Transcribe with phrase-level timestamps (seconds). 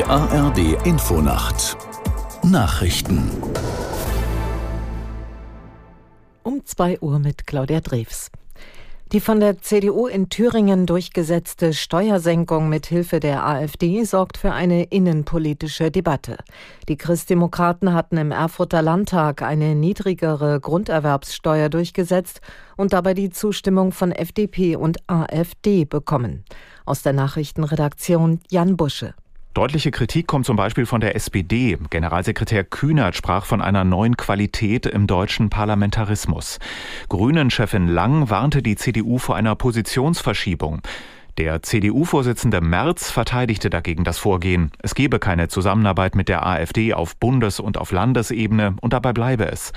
[0.00, 1.76] Die ARD Infonacht
[2.42, 3.30] Nachrichten
[6.42, 8.30] um 2 Uhr mit Claudia Drews.
[9.12, 14.84] Die von der CDU in Thüringen durchgesetzte Steuersenkung mit Hilfe der AfD sorgt für eine
[14.84, 16.38] innenpolitische Debatte.
[16.88, 22.40] Die Christdemokraten hatten im Erfurter Landtag eine niedrigere Grunderwerbssteuer durchgesetzt
[22.78, 26.46] und dabei die Zustimmung von FDP und AfD bekommen.
[26.86, 29.12] Aus der Nachrichtenredaktion Jan Busche.
[29.52, 31.76] Deutliche Kritik kommt zum Beispiel von der SPD.
[31.90, 36.60] Generalsekretär Kühnert sprach von einer neuen Qualität im deutschen Parlamentarismus.
[37.08, 40.82] Grünen-Chefin Lang warnte die CDU vor einer Positionsverschiebung.
[41.38, 44.72] Der CDU-Vorsitzende Merz verteidigte dagegen das Vorgehen.
[44.82, 49.50] Es gebe keine Zusammenarbeit mit der AfD auf Bundes- und auf Landesebene und dabei bleibe
[49.50, 49.72] es.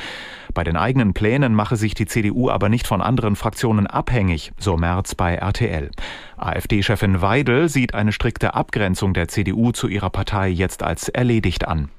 [0.53, 4.77] Bei den eigenen Plänen mache sich die CDU aber nicht von anderen Fraktionen abhängig, so
[4.77, 5.91] Merz bei RTL.
[6.37, 11.89] AfD-Chefin Weidel sieht eine strikte Abgrenzung der CDU zu ihrer Partei jetzt als erledigt an.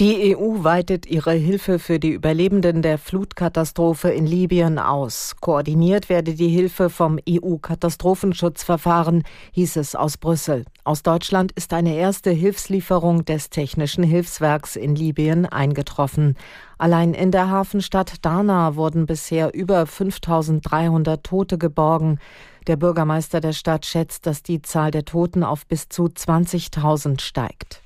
[0.00, 5.36] Die EU weitet ihre Hilfe für die Überlebenden der Flutkatastrophe in Libyen aus.
[5.38, 10.64] Koordiniert werde die Hilfe vom EU-Katastrophenschutzverfahren, hieß es aus Brüssel.
[10.84, 16.38] Aus Deutschland ist eine erste Hilfslieferung des Technischen Hilfswerks in Libyen eingetroffen.
[16.78, 22.18] Allein in der Hafenstadt Dana wurden bisher über 5300 Tote geborgen.
[22.66, 27.81] Der Bürgermeister der Stadt schätzt, dass die Zahl der Toten auf bis zu 20.000 steigt.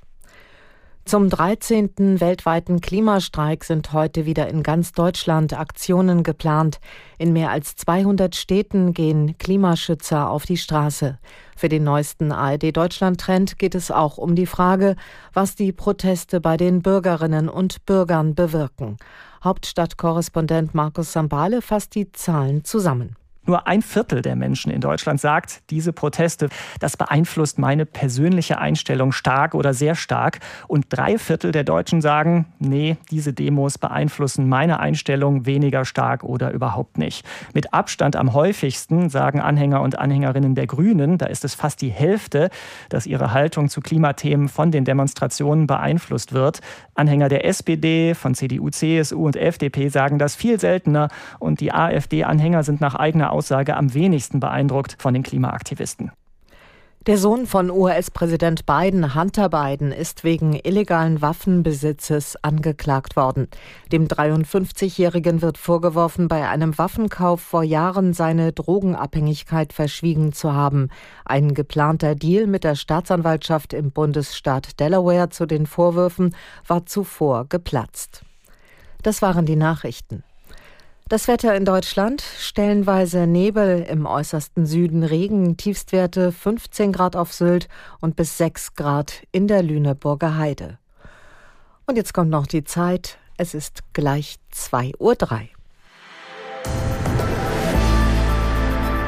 [1.07, 2.19] Zum 13.
[2.19, 6.81] weltweiten Klimastreik sind heute wieder in ganz Deutschland Aktionen geplant.
[7.17, 11.21] In mehr als 200 Städten gehen Klimaschützer auf die Straße.
[11.57, 14.97] Für den neuesten ARD Deutschland Trend geht es auch um die Frage,
[15.33, 18.97] was die Proteste bei den Bürgerinnen und Bürgern bewirken.
[19.45, 23.15] Hauptstadtkorrespondent Markus Sambale fasst die Zahlen zusammen.
[23.47, 26.49] Nur ein Viertel der Menschen in Deutschland sagt, diese Proteste,
[26.81, 30.41] das beeinflusst meine persönliche Einstellung stark oder sehr stark.
[30.69, 36.51] Und drei Viertel der Deutschen sagen, nee, diese Demos beeinflussen meine Einstellung weniger stark oder
[36.51, 37.25] überhaupt nicht.
[37.55, 41.91] Mit Abstand am häufigsten sagen Anhänger und Anhängerinnen der Grünen, da ist es fast die
[41.91, 42.51] Hälfte,
[42.89, 46.61] dass ihre Haltung zu Klimathemen von den Demonstrationen beeinflusst wird.
[46.95, 51.09] Anhänger der SPD, von CDU, CSU und FDP sagen das viel seltener.
[51.39, 56.11] Und die AfD-Anhänger sind nach eigener Aussage am wenigsten beeindruckt von den Klimaaktivisten.
[57.07, 63.47] Der Sohn von US-Präsident Biden, Hunter Biden, ist wegen illegalen Waffenbesitzes angeklagt worden.
[63.93, 70.89] Dem 53-Jährigen wird vorgeworfen, bei einem Waffenkauf vor Jahren seine Drogenabhängigkeit verschwiegen zu haben.
[71.25, 76.35] Ein geplanter Deal mit der Staatsanwaltschaft im Bundesstaat Delaware zu den Vorwürfen
[76.67, 78.23] war zuvor geplatzt.
[79.05, 80.25] Das waren die Nachrichten.
[81.09, 87.69] Das Wetter in Deutschland, stellenweise Nebel, im äußersten Süden Regen, Tiefstwerte 15 Grad auf Sylt
[88.01, 90.79] und bis 6 Grad in der Lüneburger Heide.
[91.87, 95.15] Und jetzt kommt noch die Zeit, es ist gleich 2.03 Uhr.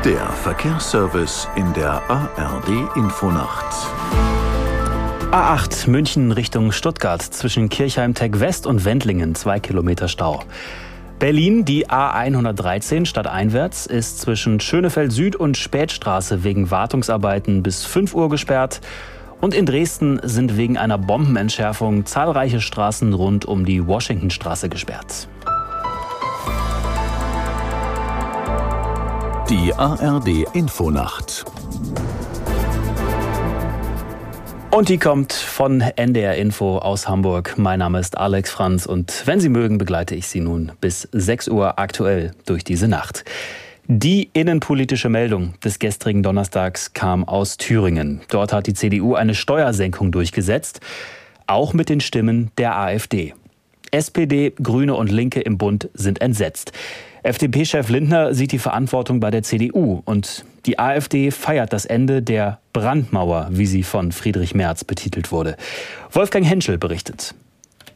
[0.05, 3.75] Der Verkehrsservice in der ARD Infonacht.
[5.33, 10.45] A8 München Richtung Stuttgart zwischen Kirchheim-Tech West und Wendlingen, zwei Kilometer Stau.
[11.19, 18.29] Berlin, die A113 stadteinwärts, ist zwischen Schönefeld Süd und Spätstraße wegen Wartungsarbeiten bis 5 Uhr
[18.29, 18.81] gesperrt.
[19.41, 25.29] Und in Dresden sind wegen einer Bombenentschärfung zahlreiche Straßen rund um die Washingtonstraße gesperrt.
[29.51, 31.45] Die ARD Infonacht.
[34.71, 37.55] Und die kommt von NDR Info aus Hamburg.
[37.57, 41.49] Mein Name ist Alex Franz und wenn Sie mögen, begleite ich Sie nun bis 6
[41.49, 43.25] Uhr aktuell durch diese Nacht.
[43.87, 48.21] Die innenpolitische Meldung des gestrigen Donnerstags kam aus Thüringen.
[48.29, 50.81] Dort hat die CDU eine Steuersenkung durchgesetzt,
[51.47, 53.33] auch mit den Stimmen der AfD.
[53.91, 56.73] SPD, Grüne und Linke im Bund sind entsetzt.
[57.23, 62.61] FDP-Chef Lindner sieht die Verantwortung bei der CDU und die AfD feiert das Ende der
[62.73, 65.57] Brandmauer, wie sie von Friedrich Merz betitelt wurde.
[66.13, 67.35] Wolfgang Henschel berichtet.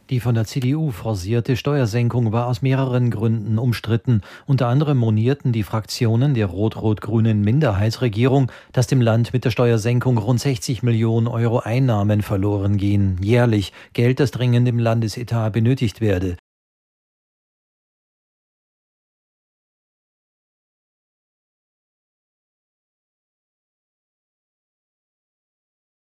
[0.09, 4.21] Die von der CDU forcierte Steuersenkung war aus mehreren Gründen umstritten.
[4.45, 10.41] Unter anderem monierten die Fraktionen der rot-rot-grünen Minderheitsregierung, dass dem Land mit der Steuersenkung rund
[10.41, 16.35] 60 Millionen Euro Einnahmen verloren gehen, jährlich Geld, das dringend im Landesetat benötigt werde.